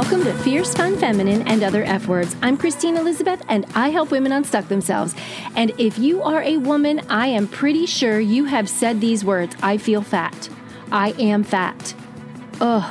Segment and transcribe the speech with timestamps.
[0.00, 2.34] Welcome to Fierce Fun Feminine and Other F Words.
[2.40, 5.14] I'm Christine Elizabeth and I help women unstuck themselves.
[5.54, 9.54] And if you are a woman, I am pretty sure you have said these words
[9.62, 10.48] I feel fat.
[10.90, 11.94] I am fat.
[12.62, 12.82] Ugh,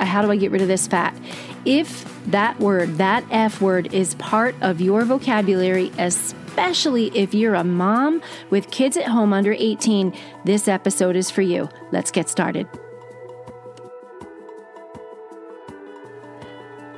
[0.00, 1.16] how do I get rid of this fat?
[1.64, 7.62] If that word, that F word, is part of your vocabulary, especially if you're a
[7.62, 10.12] mom with kids at home under 18,
[10.44, 11.68] this episode is for you.
[11.92, 12.66] Let's get started.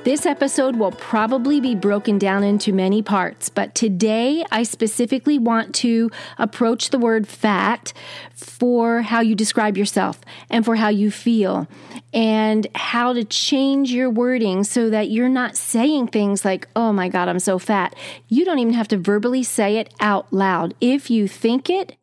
[0.03, 5.75] This episode will probably be broken down into many parts, but today I specifically want
[5.75, 6.09] to
[6.39, 7.93] approach the word fat
[8.33, 10.19] for how you describe yourself
[10.49, 11.67] and for how you feel
[12.15, 17.07] and how to change your wording so that you're not saying things like, oh my
[17.07, 17.95] God, I'm so fat.
[18.27, 20.73] You don't even have to verbally say it out loud.
[20.81, 21.95] If you think it,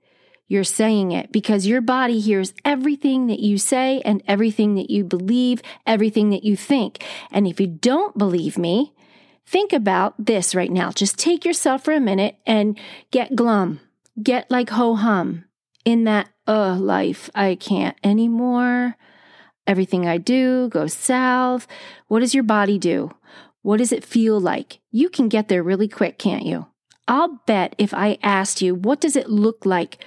[0.49, 5.05] you're saying it because your body hears everything that you say and everything that you
[5.05, 7.05] believe, everything that you think.
[7.31, 8.95] And if you don't believe me,
[9.47, 10.91] think about this right now.
[10.91, 12.79] Just take yourself for a minute and
[13.11, 13.81] get glum,
[14.23, 15.45] get like ho hum
[15.85, 17.29] in that, uh, life.
[17.35, 18.97] I can't anymore.
[19.67, 21.67] Everything I do goes south.
[22.07, 23.15] What does your body do?
[23.61, 24.81] What does it feel like?
[24.91, 26.69] You can get there really quick, can't you?
[27.07, 30.05] I'll bet if I asked you, what does it look like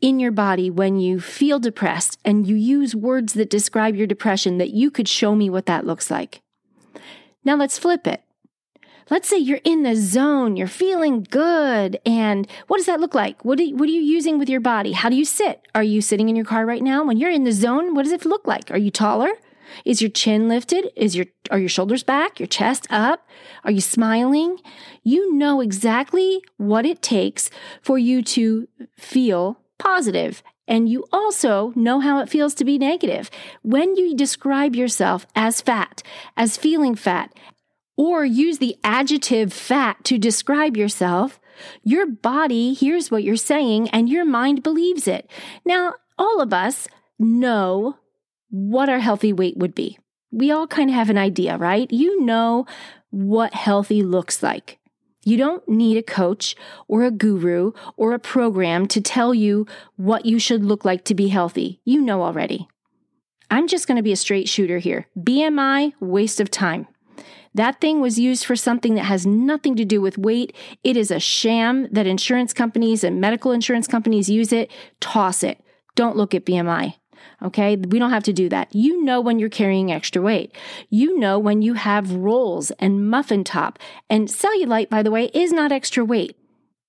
[0.00, 4.58] in your body when you feel depressed and you use words that describe your depression
[4.58, 6.40] that you could show me what that looks like.
[7.44, 8.22] Now let's flip it.
[9.10, 13.44] Let's say you're in the zone, you're feeling good, and what does that look like?
[13.44, 14.92] What, you, what are you using with your body?
[14.92, 15.66] How do you sit?
[15.74, 17.04] Are you sitting in your car right now?
[17.04, 18.70] When you're in the zone, what does it look like?
[18.70, 19.30] Are you taller?
[19.84, 20.90] Is your chin lifted?
[20.96, 22.38] Is your are your shoulders back?
[22.38, 23.26] Your chest up?
[23.64, 24.58] Are you smiling?
[25.02, 27.50] You know exactly what it takes
[27.82, 33.28] for you to feel positive, and you also know how it feels to be negative.
[33.62, 36.02] When you describe yourself as fat,
[36.36, 37.34] as feeling fat,
[37.96, 41.40] or use the adjective fat to describe yourself,
[41.82, 45.28] your body hears what you're saying and your mind believes it.
[45.64, 46.86] Now, all of us
[47.18, 47.96] know
[48.50, 49.98] what our healthy weight would be.
[50.30, 51.90] We all kind of have an idea, right?
[51.90, 52.66] You know
[53.10, 54.78] what healthy looks like.
[55.22, 56.56] You don't need a coach
[56.88, 59.66] or a guru or a program to tell you
[59.96, 61.80] what you should look like to be healthy.
[61.84, 62.68] You know already.
[63.50, 65.08] I'm just going to be a straight shooter here.
[65.18, 66.86] BMI, waste of time.
[67.52, 70.54] That thing was used for something that has nothing to do with weight.
[70.84, 74.70] It is a sham that insurance companies and medical insurance companies use it.
[75.00, 75.60] Toss it.
[75.96, 76.94] Don't look at BMI.
[77.42, 77.76] Okay.
[77.76, 78.74] We don't have to do that.
[78.74, 80.54] You know when you're carrying extra weight.
[80.88, 83.78] You know when you have rolls and muffin top.
[84.08, 86.36] And cellulite, by the way, is not extra weight.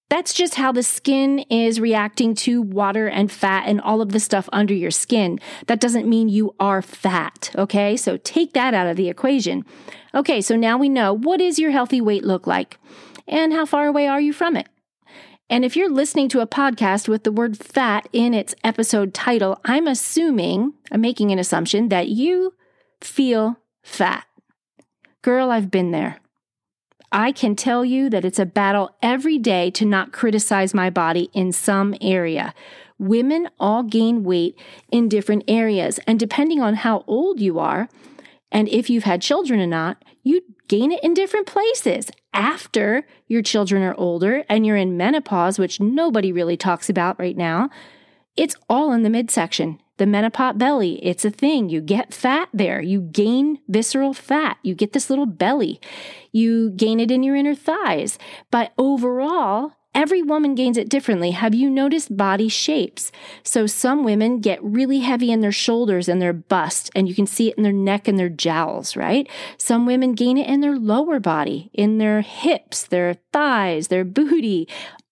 [0.09, 4.19] That's just how the skin is reacting to water and fat and all of the
[4.19, 5.39] stuff under your skin.
[5.67, 7.51] That doesn't mean you are fat.
[7.55, 7.95] Okay.
[7.95, 9.63] So take that out of the equation.
[10.13, 10.41] Okay.
[10.41, 12.77] So now we know what is your healthy weight look like
[13.25, 14.67] and how far away are you from it?
[15.51, 19.59] And if you're listening to a podcast with the word fat in its episode title,
[19.65, 22.53] I'm assuming, I'm making an assumption that you
[23.01, 24.25] feel fat.
[25.21, 26.21] Girl, I've been there.
[27.11, 31.29] I can tell you that it's a battle every day to not criticize my body
[31.33, 32.53] in some area.
[32.97, 34.57] Women all gain weight
[34.89, 37.89] in different areas, and depending on how old you are,
[38.53, 43.41] and if you've had children or not, you gain it in different places after your
[43.41, 47.69] children are older and you're in menopause, which nobody really talks about right now.
[48.37, 49.81] It's all in the midsection.
[49.97, 51.67] The menopause belly, it's a thing.
[51.67, 52.81] You get fat there.
[52.81, 54.59] You gain visceral fat.
[54.63, 55.81] You get this little belly.
[56.31, 58.17] You gain it in your inner thighs.
[58.49, 61.31] But overall, Every woman gains it differently.
[61.31, 63.11] Have you noticed body shapes?
[63.43, 67.27] So some women get really heavy in their shoulders and their bust, and you can
[67.27, 69.29] see it in their neck and their jowls, right?
[69.57, 74.67] Some women gain it in their lower body, in their hips, their thighs, their booty.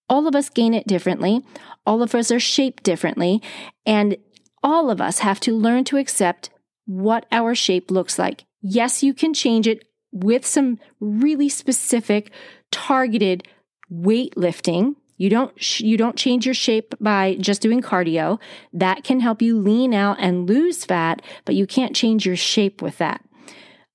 [0.10, 1.46] All of us gain it differently.
[1.86, 3.42] All of us are shaped differently.
[3.86, 4.18] And
[4.64, 6.50] all of us have to learn to accept
[6.86, 8.46] what our shape looks like.
[8.62, 12.32] Yes, you can change it with some really specific,
[12.72, 13.48] targeted
[13.92, 14.96] weightlifting.
[15.18, 18.40] You don't you don't change your shape by just doing cardio.
[18.72, 22.82] That can help you lean out and lose fat, but you can't change your shape
[22.82, 23.24] with that.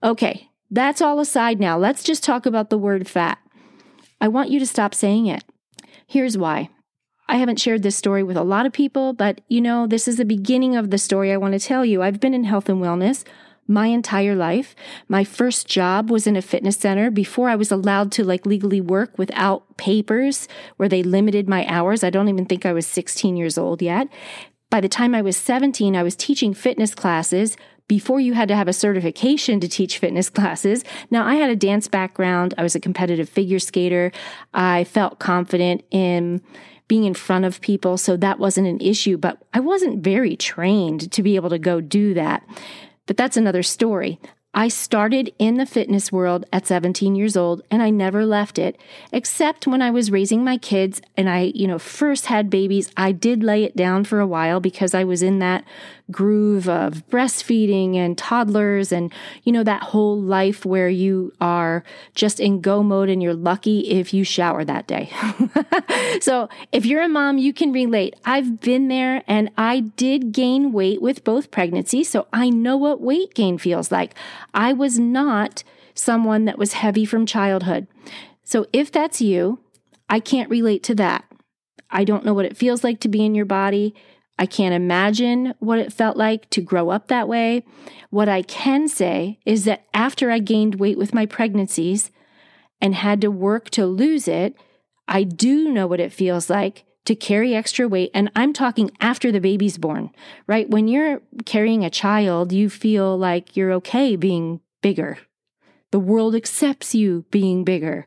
[0.03, 1.79] Okay, that's all aside now.
[1.79, 3.39] Let's just talk about the word fat.
[4.21, 5.45] I want you to stop saying it.
[6.07, 6.69] Here's why.
[7.27, 10.19] I haven't shared this story with a lot of people, but you know, this is
[10.19, 12.03] the beginning of the story I want to tell you.
[12.03, 13.25] I've been in health and wellness
[13.67, 14.75] my entire life.
[15.09, 18.81] My first job was in a fitness center before I was allowed to like legally
[18.81, 22.05] work without papers where they limited my hours.
[22.05, 24.09] I don't even think I was 16 years old yet.
[24.71, 27.57] by the time I was 17, I was teaching fitness classes
[27.87, 30.85] before you had to have a certification to teach fitness classes.
[31.11, 32.55] Now, I had a dance background.
[32.57, 34.11] I was a competitive figure skater.
[34.53, 36.41] I felt confident in
[36.89, 37.97] being in front of people.
[37.97, 41.81] So that wasn't an issue, but I wasn't very trained to be able to go
[41.81, 42.43] do that.
[43.07, 44.19] But that's another story.
[44.57, 48.79] I started in the fitness world at 17 years old and I never left it,
[49.13, 52.93] except when I was raising my kids and I, you know, first had babies.
[52.97, 55.65] I did lay it down for a while because I was in that
[56.11, 59.13] groove of breastfeeding and toddlers and,
[59.43, 61.83] you know, that whole life where you are
[62.15, 65.11] just in go mode and you're lucky if you shower that day.
[66.21, 68.15] so if you're a mom, you can relate.
[68.25, 72.11] I've been there and I did gain weight with both pregnancies.
[72.11, 74.15] So I know what weight gain feels like.
[74.53, 75.65] I was not
[75.95, 77.87] someone that was heavy from childhood.
[78.43, 79.61] So if that's you,
[80.11, 81.25] I can't relate to that.
[81.91, 83.95] I don't know what it feels like to be in your body.
[84.39, 87.65] I can't imagine what it felt like to grow up that way.
[88.11, 92.11] What I can say is that after I gained weight with my pregnancies
[92.81, 94.57] and had to work to lose it,
[95.07, 98.11] I do know what it feels like to carry extra weight.
[98.15, 100.11] And I'm talking after the baby's born,
[100.47, 100.69] right?
[100.69, 105.19] When you're carrying a child, you feel like you're okay being bigger.
[105.93, 108.07] The world accepts you being bigger.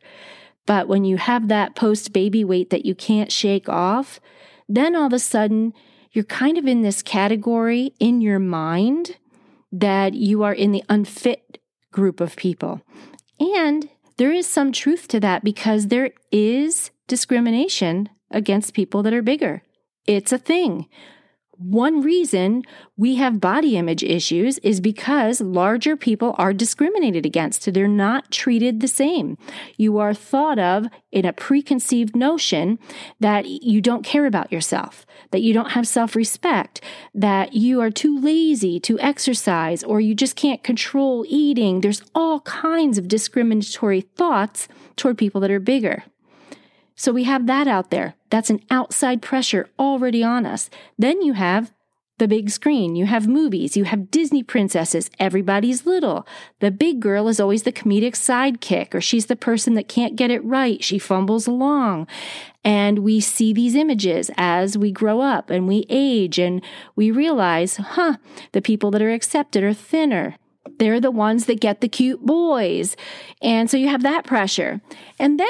[0.66, 4.20] But when you have that post baby weight that you can't shake off,
[4.68, 5.74] then all of a sudden
[6.12, 9.18] you're kind of in this category in your mind
[9.72, 11.60] that you are in the unfit
[11.92, 12.82] group of people.
[13.40, 19.22] And there is some truth to that because there is discrimination against people that are
[19.22, 19.64] bigger.
[20.06, 20.88] It's a thing.
[21.60, 22.62] One reason
[22.98, 27.74] we have body image issues is because larger people are discriminated against.
[27.74, 29.40] They're not treated the same.
[29.76, 32.78] You are thought of in a preconceived notion
[33.20, 36.80] that you don't care about yourself, that you don't have self respect,
[37.16, 41.82] that you are too lazy to exercise, or you just can't control eating.
[41.82, 46.04] There's all kinds of discriminatory thoughts toward people that are bigger.
[46.98, 48.16] So we have that out there.
[48.30, 50.70] That's an outside pressure already on us.
[50.98, 51.72] Then you have
[52.18, 52.96] the big screen.
[52.96, 53.78] You have movies.
[53.78, 55.12] You have Disney princesses.
[55.20, 56.28] Everybody's little.
[56.60, 60.32] The big girl is always the comedic sidekick, or she's the person that can't get
[60.32, 60.84] it right.
[60.84, 62.08] She fumbles along.
[62.64, 66.64] And we see these images as we grow up and we age and
[66.96, 68.18] we realize, huh,
[68.52, 70.36] the people that are accepted are thinner.
[70.80, 72.96] They're the ones that get the cute boys.
[73.42, 74.82] And so you have that pressure.
[75.20, 75.48] And then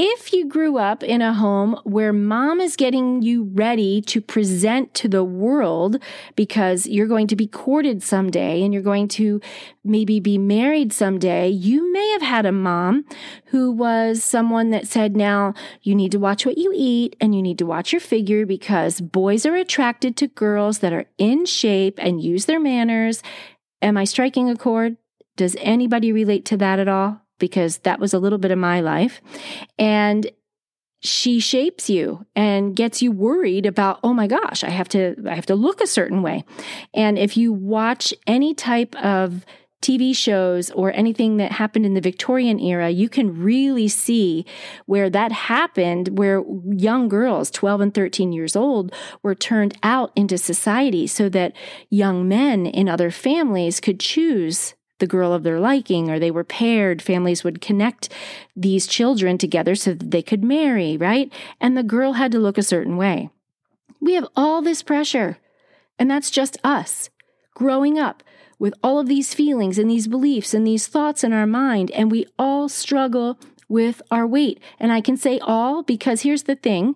[0.00, 4.94] if you grew up in a home where mom is getting you ready to present
[4.94, 6.00] to the world
[6.36, 9.40] because you're going to be courted someday and you're going to
[9.82, 13.04] maybe be married someday, you may have had a mom
[13.46, 15.52] who was someone that said, now
[15.82, 19.00] you need to watch what you eat and you need to watch your figure because
[19.00, 23.20] boys are attracted to girls that are in shape and use their manners.
[23.82, 24.96] Am I striking a chord?
[25.36, 27.22] Does anybody relate to that at all?
[27.38, 29.20] Because that was a little bit of my life.
[29.78, 30.30] And
[31.00, 35.34] she shapes you and gets you worried about oh my gosh i have to i
[35.36, 36.44] have to look a certain way
[36.92, 39.46] and if you watch any type of
[39.80, 44.44] TV shows or anything that happened in the Victorian era, you can really see
[44.86, 48.92] where that happened, where young girls, 12 and 13 years old,
[49.22, 51.52] were turned out into society so that
[51.90, 56.44] young men in other families could choose the girl of their liking or they were
[56.44, 57.00] paired.
[57.00, 58.08] Families would connect
[58.56, 61.32] these children together so that they could marry, right?
[61.60, 63.30] And the girl had to look a certain way.
[64.00, 65.38] We have all this pressure,
[65.98, 67.10] and that's just us
[67.54, 68.22] growing up
[68.58, 72.10] with all of these feelings and these beliefs and these thoughts in our mind, and
[72.10, 73.38] we all struggle
[73.68, 74.60] with our weight.
[74.80, 76.94] And I can say all because here's the thing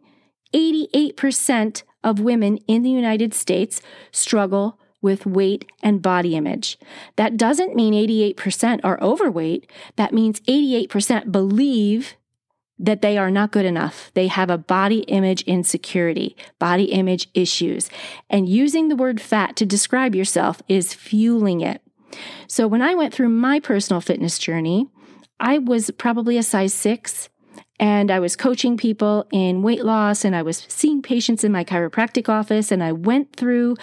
[0.55, 3.81] 88% of women in the United States
[4.11, 6.79] struggle with weight and body image.
[7.17, 9.71] That doesn't mean 88% are overweight.
[9.97, 12.15] That means 88% believe
[12.79, 14.11] that they are not good enough.
[14.15, 17.91] They have a body image insecurity, body image issues.
[18.31, 21.83] And using the word fat to describe yourself is fueling it.
[22.47, 24.89] So when I went through my personal fitness journey,
[25.39, 27.29] I was probably a size six
[27.79, 31.65] and I was coaching people in weight loss and I was seeing patients in my
[31.65, 33.77] chiropractic office and I went through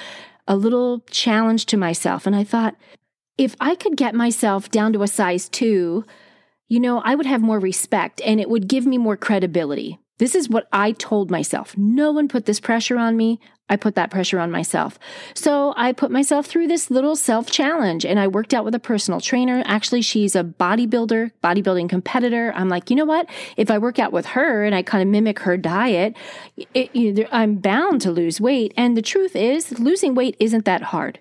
[0.49, 2.27] a little challenge to myself.
[2.27, 2.75] And I thought,
[3.37, 6.03] if I could get myself down to a size two,
[6.67, 9.99] you know, I would have more respect and it would give me more credibility.
[10.19, 11.75] This is what I told myself.
[11.77, 13.39] No one put this pressure on me.
[13.69, 14.97] I put that pressure on myself.
[15.35, 18.79] So I put myself through this little self challenge and I worked out with a
[18.79, 19.63] personal trainer.
[19.65, 22.51] Actually, she's a bodybuilder, bodybuilding competitor.
[22.55, 23.29] I'm like, you know what?
[23.57, 26.17] If I work out with her and I kind of mimic her diet,
[26.73, 28.73] it, you know, I'm bound to lose weight.
[28.75, 31.19] And the truth is, losing weight isn't that hard.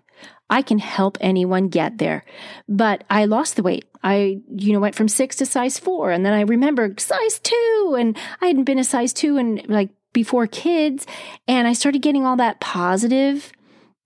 [0.51, 2.25] I can help anyone get there.
[2.69, 3.85] But I lost the weight.
[4.03, 6.11] I, you know, went from six to size four.
[6.11, 7.97] And then I remember size two.
[7.99, 11.07] And I hadn't been a size two and like before kids.
[11.47, 13.53] And I started getting all that positive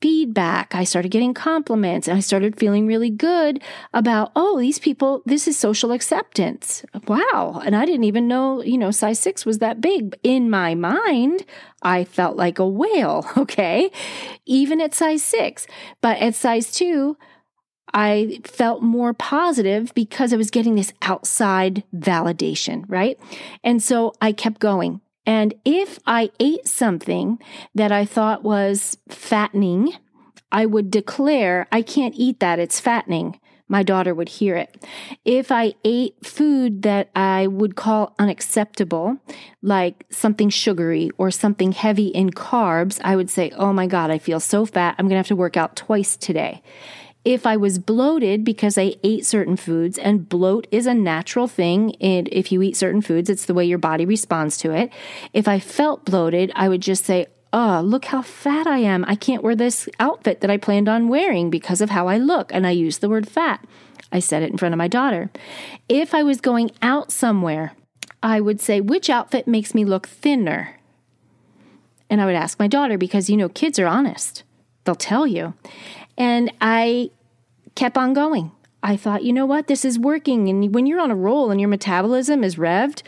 [0.03, 0.75] feedback.
[0.75, 3.63] I started getting compliments and I started feeling really good
[3.95, 6.85] about, oh, these people, this is social acceptance.
[7.07, 7.63] Wow.
[7.65, 10.19] And I didn't even know, you know, size six was that big.
[10.25, 11.47] In my mind,
[11.83, 13.27] I felt like a whale.
[13.43, 13.91] Okay.
[14.47, 15.67] Even at size six.
[16.01, 17.17] But at size two,
[17.93, 23.19] I felt more positive because I was getting this outside validation, right?
[23.63, 25.02] And so I kept going.
[25.27, 27.39] And if I ate something
[27.75, 29.95] that I thought was fattening,
[30.51, 33.39] I would declare, I can't eat that, it's fattening.
[33.69, 34.85] My daughter would hear it.
[35.25, 39.17] If I ate food that I would call unacceptable,
[39.63, 44.19] like something sugary or something heavy in carbs, I would say, Oh my God, I
[44.19, 44.97] feel so fat.
[44.99, 46.63] I'm going to have to work out twice today
[47.25, 51.95] if I was bloated because I ate certain foods, and bloat is a natural thing.
[52.01, 54.93] And if you eat certain foods, it's the way your body responds to it.
[55.33, 59.05] If I felt bloated, I would just say, Oh, look how fat I am.
[59.07, 62.51] I can't wear this outfit that I planned on wearing because of how I look.
[62.51, 63.63] And I use the word fat.
[64.11, 65.31] I said it in front of my daughter.
[65.87, 67.75] If I was going out somewhere,
[68.23, 70.79] I would say, Which outfit makes me look thinner?
[72.09, 74.43] And I would ask my daughter because, you know, kids are honest.
[74.85, 75.55] They'll tell you.
[76.23, 77.11] And I
[77.75, 78.53] kept on going.
[78.81, 80.49] I thought, you know what, this is working.
[80.49, 83.03] And when you're on a roll and your metabolism is revved,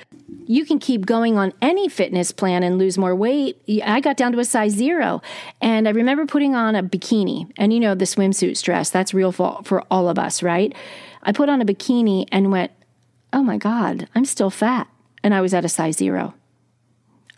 [0.46, 3.62] you can keep going on any fitness plan and lose more weight.
[3.84, 5.22] I got down to a size zero.
[5.60, 7.52] And I remember putting on a bikini.
[7.56, 10.74] And you know, the swimsuit stress, that's real for, for all of us, right?
[11.22, 12.72] I put on a bikini and went,
[13.32, 14.88] oh my God, I'm still fat.
[15.22, 16.34] And I was at a size zero.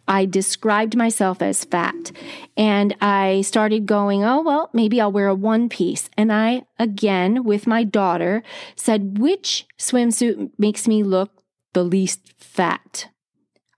[0.09, 2.13] I described myself as fat.
[2.57, 6.09] And I started going, oh, well, maybe I'll wear a one piece.
[6.17, 8.43] And I, again, with my daughter,
[8.77, 11.43] said, which swimsuit makes me look
[11.75, 13.09] the least fat?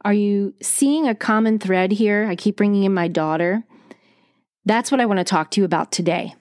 [0.05, 2.27] Are you seeing a common thread here?
[2.29, 3.65] I keep bringing in my daughter.
[4.65, 6.35] That's what I want to talk to you about today.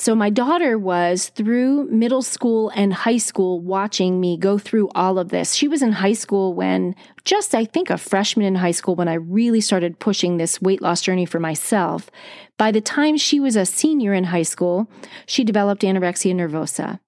[0.00, 5.18] So, my daughter was through middle school and high school watching me go through all
[5.18, 5.54] of this.
[5.54, 9.08] She was in high school when, just I think a freshman in high school, when
[9.08, 12.12] I really started pushing this weight loss journey for myself.
[12.56, 14.88] By the time she was a senior in high school,
[15.26, 17.00] she developed anorexia nervosa.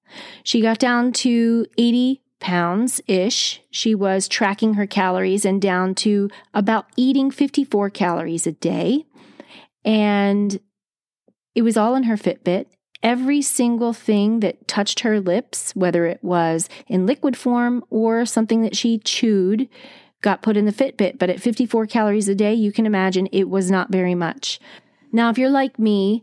[0.42, 3.62] She got down to 80 pounds ish.
[3.70, 9.04] She was tracking her calories and down to about eating 54 calories a day.
[9.84, 10.58] And
[11.54, 12.66] it was all in her Fitbit
[13.02, 18.62] every single thing that touched her lips, whether it was in liquid form or something
[18.62, 19.68] that she chewed,
[20.20, 21.18] got put in the Fitbit.
[21.18, 24.60] But at 54 calories a day, you can imagine it was not very much.
[25.12, 26.22] Now, if you're like me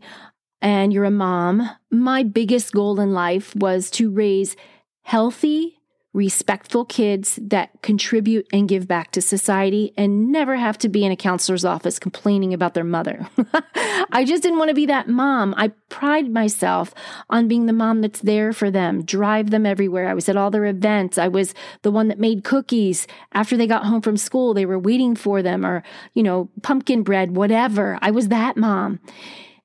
[0.60, 4.56] and you're a mom, my biggest goal in life was to raise
[5.02, 5.77] healthy,
[6.14, 11.12] respectful kids that contribute and give back to society and never have to be in
[11.12, 13.28] a counselor's office complaining about their mother.
[14.10, 15.54] I just didn't want to be that mom.
[15.56, 16.94] I pride myself
[17.28, 20.08] on being the mom that's there for them, drive them everywhere.
[20.08, 21.18] I was at all their events.
[21.18, 24.54] I was the one that made cookies after they got home from school.
[24.54, 25.82] They were waiting for them or,
[26.14, 27.98] you know, pumpkin bread, whatever.
[28.00, 29.00] I was that mom.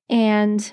[0.09, 0.71] And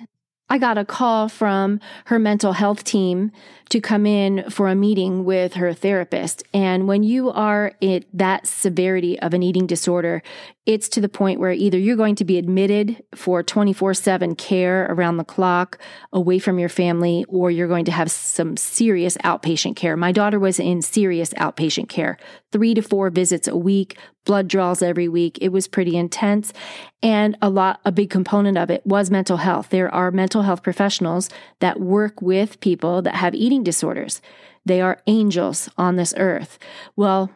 [0.50, 3.30] I got a call from her mental health team
[3.68, 6.42] to come in for a meeting with her therapist.
[6.52, 10.24] And when you are at that severity of an eating disorder,
[10.70, 14.86] it's to the point where either you're going to be admitted for 24 7 care
[14.88, 15.78] around the clock
[16.12, 19.96] away from your family, or you're going to have some serious outpatient care.
[19.96, 22.18] My daughter was in serious outpatient care,
[22.52, 25.38] three to four visits a week, blood draws every week.
[25.40, 26.52] It was pretty intense.
[27.02, 29.70] And a lot, a big component of it was mental health.
[29.70, 34.22] There are mental health professionals that work with people that have eating disorders.
[34.64, 36.60] They are angels on this earth.
[36.94, 37.32] Well,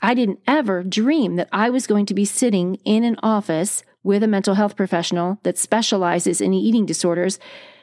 [0.00, 4.22] I didn't ever dream that I was going to be sitting in an office with
[4.22, 7.38] a mental health professional that specializes in eating disorders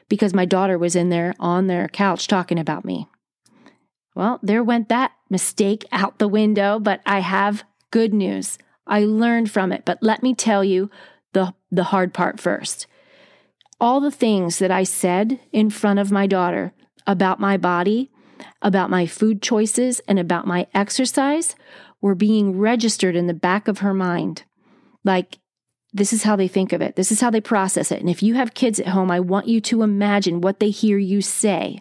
[0.08, 3.08] because my daughter was in there on their couch talking about me.
[4.16, 8.58] Well, there went that mistake out the window, but I have good news.
[8.88, 10.90] I learned from it, but let me tell you
[11.34, 12.88] the, the hard part first.
[13.82, 16.74] All the things that I said in front of my daughter
[17.06, 18.10] about my body,
[18.62, 21.56] about my food choices, and about my exercise
[22.06, 24.44] were being registered in the back of her mind.
[25.04, 25.40] Like,
[25.92, 26.96] this is how they think of it.
[26.96, 28.00] This is how they process it.
[28.00, 31.00] And if you have kids at home, I want you to imagine what they hear
[31.00, 31.80] you say.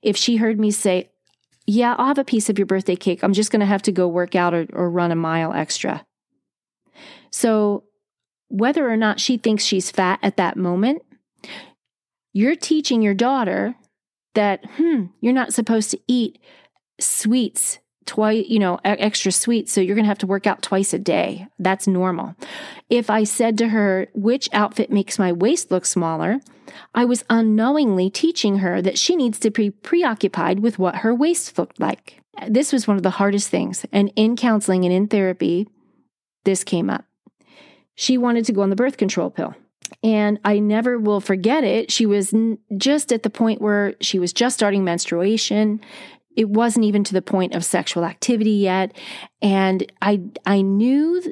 [0.00, 1.10] If she heard me say,
[1.66, 3.22] Yeah, I'll have a piece of your birthday cake.
[3.22, 6.06] I'm just going to have to go work out or, or run a mile extra.
[7.30, 7.84] So,
[8.48, 11.02] whether or not she thinks she's fat at that moment,
[12.32, 13.74] you're teaching your daughter
[14.34, 16.38] that, hmm, you're not supposed to eat
[16.98, 17.78] sweets
[18.10, 19.70] twice, you know, extra sweet.
[19.70, 21.46] So you're going to have to work out twice a day.
[21.60, 22.34] That's normal.
[22.88, 26.40] If I said to her, which outfit makes my waist look smaller?
[26.92, 31.56] I was unknowingly teaching her that she needs to be preoccupied with what her waist
[31.56, 32.20] looked like.
[32.48, 33.86] This was one of the hardest things.
[33.92, 35.68] And in counseling and in therapy,
[36.44, 37.04] this came up.
[37.94, 39.54] She wanted to go on the birth control pill.
[40.02, 41.92] And I never will forget it.
[41.92, 42.34] She was
[42.76, 45.80] just at the point where she was just starting menstruation.
[46.36, 48.96] It wasn't even to the point of sexual activity yet.
[49.42, 51.22] And I, I knew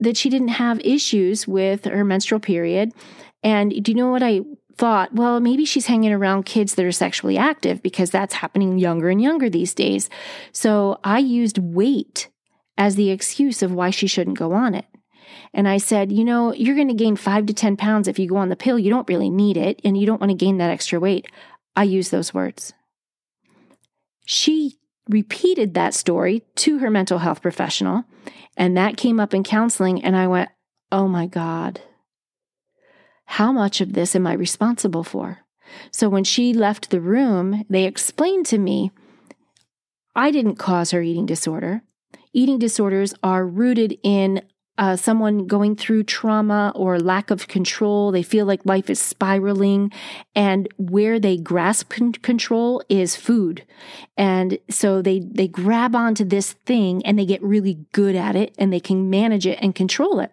[0.00, 2.92] that she didn't have issues with her menstrual period.
[3.42, 4.40] And do you know what I
[4.76, 5.12] thought?
[5.14, 9.20] Well, maybe she's hanging around kids that are sexually active because that's happening younger and
[9.20, 10.08] younger these days.
[10.52, 12.28] So I used weight
[12.76, 14.86] as the excuse of why she shouldn't go on it.
[15.52, 18.28] And I said, you know, you're going to gain five to 10 pounds if you
[18.28, 18.78] go on the pill.
[18.78, 21.26] You don't really need it and you don't want to gain that extra weight.
[21.74, 22.72] I use those words.
[24.30, 24.76] She
[25.08, 28.04] repeated that story to her mental health professional,
[28.58, 30.04] and that came up in counseling.
[30.04, 30.50] And I went,
[30.92, 31.80] oh my God,
[33.24, 35.38] how much of this am I responsible for?
[35.90, 38.90] So when she left the room, they explained to me,
[40.14, 41.80] I didn't cause her eating disorder.
[42.34, 44.42] Eating disorders are rooted in
[44.78, 48.12] uh, someone going through trauma or lack of control.
[48.12, 49.92] They feel like life is spiraling,
[50.34, 53.64] and where they grasp con- control is food.
[54.16, 58.54] And so they they grab onto this thing and they get really good at it,
[58.58, 60.32] and they can manage it and control it.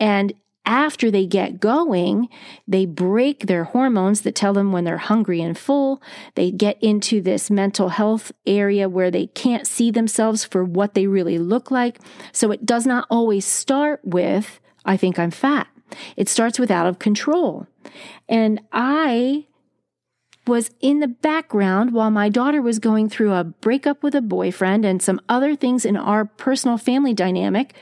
[0.00, 0.32] And
[0.66, 2.28] after they get going,
[2.66, 6.02] they break their hormones that tell them when they're hungry and full.
[6.34, 11.06] They get into this mental health area where they can't see themselves for what they
[11.06, 11.98] really look like.
[12.32, 15.68] So it does not always start with, I think I'm fat.
[16.16, 17.66] It starts with out of control.
[18.28, 19.46] And I
[20.46, 24.84] was in the background while my daughter was going through a breakup with a boyfriend
[24.84, 27.74] and some other things in our personal family dynamic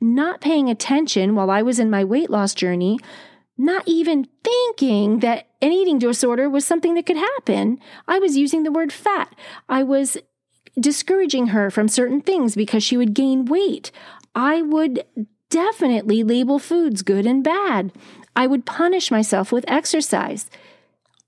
[0.00, 2.98] not paying attention while I was in my weight loss journey,
[3.58, 7.78] not even thinking that an eating disorder was something that could happen.
[8.06, 9.34] I was using the word fat.
[9.68, 10.18] I was
[10.78, 13.90] discouraging her from certain things because she would gain weight.
[14.34, 15.04] I would
[15.48, 17.92] definitely label foods good and bad.
[18.34, 20.50] I would punish myself with exercise.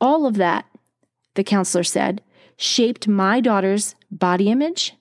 [0.00, 0.66] All of that,
[1.34, 2.20] the counselor said,
[2.58, 4.94] shaped my daughter's body image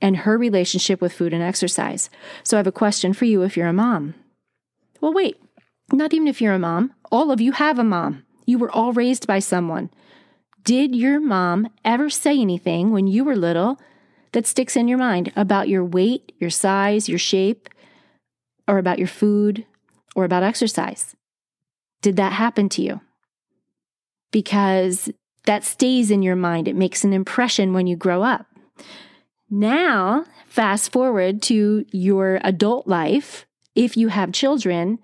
[0.00, 2.10] and her relationship with food and exercise.
[2.42, 4.14] So I have a question for you if you're a mom.
[5.00, 5.36] Well, wait,
[5.92, 6.92] not even if you're a mom.
[7.10, 8.24] All of you have a mom.
[8.46, 9.90] You were all raised by someone.
[10.64, 13.80] Did your mom ever say anything when you were little
[14.32, 17.68] that sticks in your mind about your weight, your size, your shape,
[18.68, 19.64] or about your food,
[20.14, 21.16] or about exercise?
[22.02, 23.00] Did that happen to you?
[24.30, 25.10] Because
[25.46, 26.68] that stays in your mind.
[26.68, 28.46] It makes an impression when you grow up.
[29.52, 33.46] Now, fast forward to your adult life.
[33.74, 35.00] If you have children,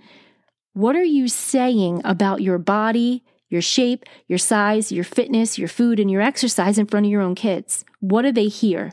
[0.73, 5.99] what are you saying about your body, your shape, your size, your fitness, your food,
[5.99, 7.85] and your exercise in front of your own kids?
[7.99, 8.93] What do they hear?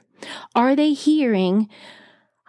[0.56, 1.70] Are they hearing,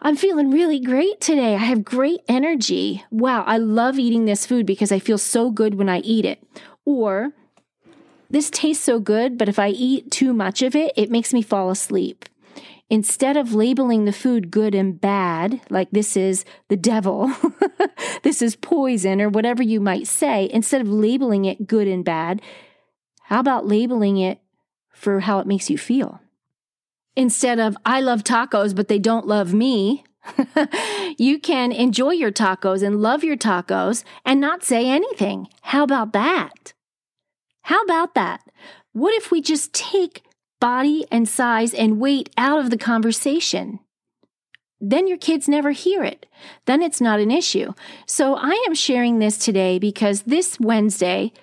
[0.00, 1.54] I'm feeling really great today.
[1.54, 3.04] I have great energy.
[3.10, 6.42] Wow, I love eating this food because I feel so good when I eat it.
[6.86, 7.32] Or,
[8.30, 11.42] this tastes so good, but if I eat too much of it, it makes me
[11.42, 12.24] fall asleep
[12.90, 17.32] instead of labeling the food good and bad, like this is the devil,
[18.22, 22.42] this is poison, or whatever you might say, instead of labeling it good and bad,
[23.24, 24.40] how about labeling it
[24.90, 26.20] for how it makes you feel?
[27.16, 30.04] Instead of, I love tacos, but they don't love me,
[31.18, 35.48] you can enjoy your tacos and love your tacos and not say anything.
[35.62, 36.72] How about that?
[37.62, 38.42] How about that?
[38.92, 40.22] What if we just take
[40.64, 43.80] body and size and weight out of the conversation.
[44.80, 46.24] Then your kids never hear it.
[46.64, 47.74] Then it's not an issue.
[48.06, 51.34] So I am sharing this today because this Wednesday,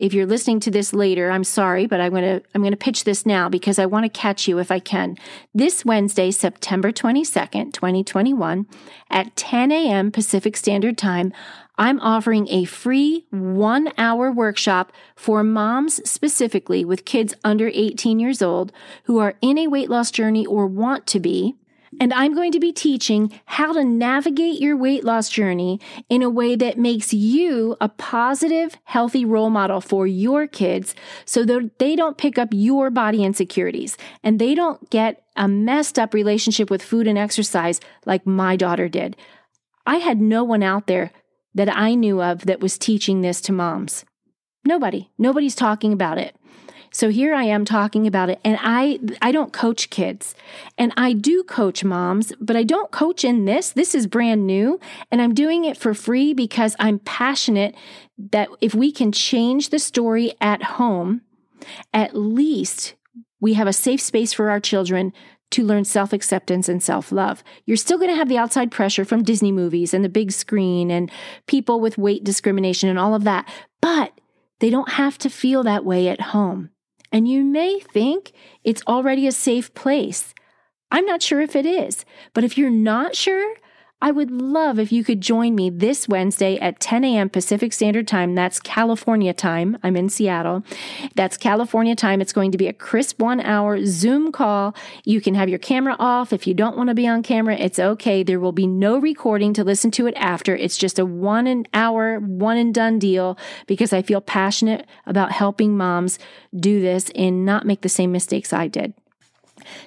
[0.00, 2.76] if you're listening to this later, I'm sorry, but I'm going to I'm going to
[2.76, 5.16] pitch this now because I want to catch you if I can.
[5.54, 8.66] This Wednesday, September 22nd, 2021,
[9.10, 10.10] at 10 a.m.
[10.10, 11.32] Pacific Standard Time,
[11.78, 18.40] I'm offering a free one hour workshop for moms specifically with kids under 18 years
[18.40, 18.72] old
[19.04, 21.54] who are in a weight loss journey or want to be.
[22.00, 26.28] And I'm going to be teaching how to navigate your weight loss journey in a
[26.28, 31.96] way that makes you a positive, healthy role model for your kids so that they
[31.96, 36.82] don't pick up your body insecurities and they don't get a messed up relationship with
[36.82, 39.16] food and exercise like my daughter did.
[39.86, 41.12] I had no one out there
[41.56, 44.04] that I knew of that was teaching this to moms.
[44.64, 45.10] Nobody.
[45.18, 46.36] Nobody's talking about it.
[46.92, 50.34] So here I am talking about it and I I don't coach kids.
[50.78, 53.70] And I do coach moms, but I don't coach in this.
[53.70, 54.78] This is brand new
[55.10, 57.74] and I'm doing it for free because I'm passionate
[58.30, 61.22] that if we can change the story at home,
[61.92, 62.94] at least
[63.40, 65.12] we have a safe space for our children
[65.50, 67.42] to learn self acceptance and self love.
[67.64, 70.90] You're still going to have the outside pressure from Disney movies and the big screen
[70.90, 71.10] and
[71.46, 73.48] people with weight discrimination and all of that,
[73.80, 74.12] but
[74.60, 76.70] they don't have to feel that way at home.
[77.12, 78.32] And you may think
[78.64, 80.34] it's already a safe place.
[80.90, 83.54] I'm not sure if it is, but if you're not sure,
[84.06, 87.28] I would love if you could join me this Wednesday at 10 a.m.
[87.28, 88.36] Pacific Standard Time.
[88.36, 89.78] That's California time.
[89.82, 90.62] I'm in Seattle.
[91.16, 92.20] That's California time.
[92.20, 94.76] It's going to be a crisp one hour Zoom call.
[95.02, 96.32] You can have your camera off.
[96.32, 98.22] If you don't want to be on camera, it's okay.
[98.22, 100.54] There will be no recording to listen to it after.
[100.54, 105.32] It's just a one an hour, one and done deal because I feel passionate about
[105.32, 106.20] helping moms
[106.54, 108.94] do this and not make the same mistakes I did.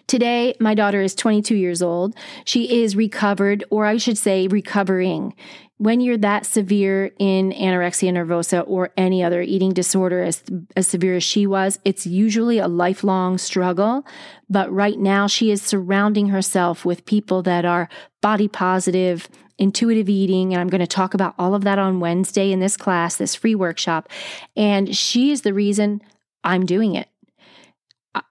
[0.07, 2.15] Today, my daughter is 22 years old.
[2.45, 5.33] She is recovered, or I should say, recovering.
[5.77, 10.43] When you're that severe in anorexia nervosa or any other eating disorder as,
[10.75, 14.05] as severe as she was, it's usually a lifelong struggle.
[14.49, 17.87] But right now, she is surrounding herself with people that are
[18.21, 20.53] body positive, intuitive eating.
[20.53, 23.35] And I'm going to talk about all of that on Wednesday in this class, this
[23.35, 24.09] free workshop.
[24.55, 26.01] And she is the reason
[26.43, 27.08] I'm doing it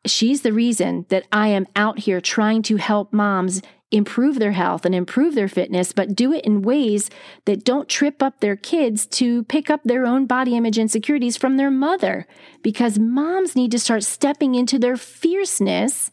[0.07, 4.85] she's the reason that I am out here trying to help moms improve their health
[4.85, 7.09] and improve their fitness, but do it in ways
[7.47, 11.57] that don't trip up their kids to pick up their own body image insecurities from
[11.57, 12.27] their mother.
[12.63, 16.11] Because moms need to start stepping into their fierceness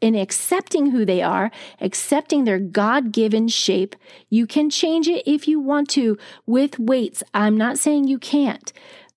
[0.00, 3.96] in accepting who they are, accepting their God given shape.
[4.28, 7.22] You can change it if you want to with weights.
[7.34, 8.72] I'm not saying you can't,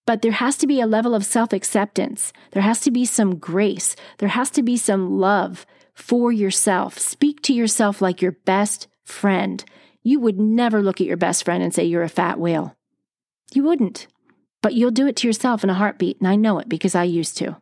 [0.06, 2.34] but there has to be a level of self acceptance.
[2.52, 3.96] There has to be some grace.
[4.18, 6.98] There has to be some love for yourself.
[6.98, 9.64] Speak to yourself like your best friend.
[10.04, 12.76] You would never look at your best friend and say you're a fat whale.
[13.54, 14.08] You wouldn't.
[14.62, 17.04] But you'll do it to yourself in a heartbeat, and I know it because I
[17.04, 17.58] used to.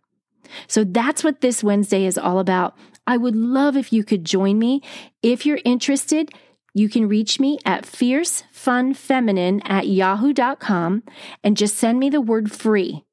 [0.68, 2.78] So that's what this Wednesday is all about.
[3.08, 4.82] I would love if you could join me.
[5.24, 6.32] If you're interested,
[6.74, 11.04] you can reach me at fiercefunfeminine at yahoo.com
[11.44, 13.04] and just send me the word free.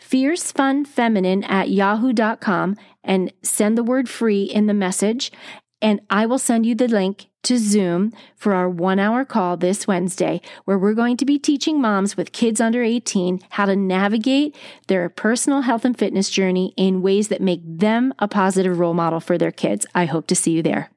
[0.00, 5.32] Fiercefunfeminine at yahoo.com and send the word free in the message.
[5.80, 9.86] And I will send you the link to Zoom for our one hour call this
[9.86, 14.56] Wednesday, where we're going to be teaching moms with kids under 18 how to navigate
[14.88, 19.20] their personal health and fitness journey in ways that make them a positive role model
[19.20, 19.84] for their kids.
[19.94, 20.90] I hope to see you there.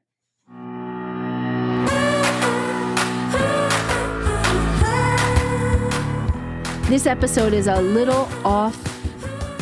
[6.88, 8.74] This episode is a little off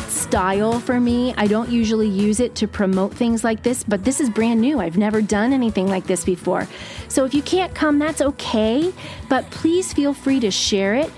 [0.09, 1.33] style for me.
[1.35, 4.79] I don't usually use it to promote things like this, but this is brand new.
[4.79, 6.69] I've never done anything like this before.
[7.09, 8.93] So if you can't come, that's okay,
[9.27, 11.11] but please feel free to share it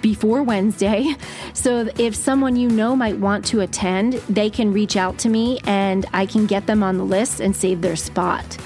[0.00, 1.16] before Wednesday.
[1.54, 5.58] So if someone you know might want to attend, they can reach out to me
[5.64, 8.58] and I can get them on the list and save their spot.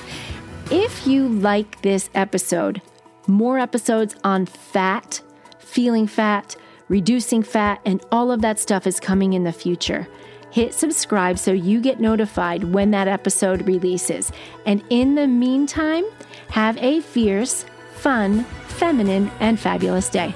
[0.72, 2.82] If you like this episode,
[3.28, 5.22] more episodes on fat
[5.70, 6.56] feeling fat,
[6.88, 10.08] reducing fat, and all of that stuff is coming in the future.
[10.50, 14.32] Hit subscribe so you get notified when that episode releases.
[14.66, 16.04] And in the meantime,
[16.48, 20.34] have a fierce, fun, feminine, and fabulous day.